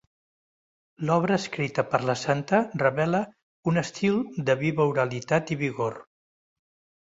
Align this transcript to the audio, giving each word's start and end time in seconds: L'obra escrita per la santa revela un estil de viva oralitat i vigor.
L'obra 1.09 1.35
escrita 1.41 1.85
per 1.91 1.99
la 2.09 2.15
santa 2.21 2.61
revela 2.85 3.21
un 3.73 3.77
estil 3.83 4.19
de 4.49 4.57
viva 4.63 4.89
oralitat 4.95 5.55
i 5.57 5.61
vigor. 5.63 6.01